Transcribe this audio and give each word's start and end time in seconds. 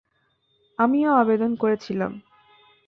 আমিও 0.79 1.11
আবেদন 1.13 1.51
করেছিলাম। 1.55 2.11